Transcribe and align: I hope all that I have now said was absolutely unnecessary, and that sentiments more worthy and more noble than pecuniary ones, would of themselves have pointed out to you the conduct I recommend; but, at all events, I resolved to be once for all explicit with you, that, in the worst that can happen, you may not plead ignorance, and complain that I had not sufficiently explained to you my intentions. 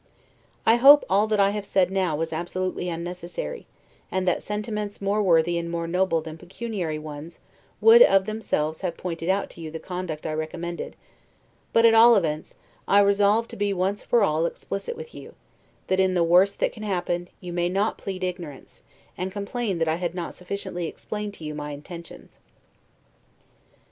I 0.65 0.77
hope 0.77 1.05
all 1.07 1.27
that 1.27 1.39
I 1.39 1.51
have 1.51 1.61
now 1.61 1.63
said 1.63 2.17
was 2.17 2.33
absolutely 2.33 2.89
unnecessary, 2.89 3.67
and 4.11 4.27
that 4.27 4.41
sentiments 4.41 4.99
more 4.99 5.21
worthy 5.21 5.59
and 5.59 5.69
more 5.69 5.85
noble 5.85 6.21
than 6.21 6.39
pecuniary 6.39 6.97
ones, 6.97 7.37
would 7.81 8.01
of 8.01 8.25
themselves 8.25 8.81
have 8.81 8.97
pointed 8.97 9.29
out 9.29 9.51
to 9.51 9.61
you 9.61 9.69
the 9.69 9.77
conduct 9.77 10.25
I 10.25 10.33
recommend; 10.33 10.95
but, 11.71 11.85
at 11.85 11.93
all 11.93 12.15
events, 12.15 12.55
I 12.87 12.99
resolved 13.01 13.51
to 13.51 13.55
be 13.55 13.73
once 13.73 14.01
for 14.01 14.23
all 14.23 14.47
explicit 14.47 14.95
with 14.97 15.13
you, 15.13 15.35
that, 15.85 15.99
in 15.99 16.15
the 16.15 16.23
worst 16.23 16.59
that 16.61 16.73
can 16.73 16.81
happen, 16.81 17.27
you 17.39 17.53
may 17.53 17.69
not 17.69 17.99
plead 17.99 18.23
ignorance, 18.23 18.81
and 19.19 19.31
complain 19.31 19.77
that 19.77 19.87
I 19.87 19.97
had 19.97 20.15
not 20.15 20.33
sufficiently 20.33 20.87
explained 20.87 21.35
to 21.35 21.43
you 21.43 21.53
my 21.53 21.73
intentions. 21.73 22.39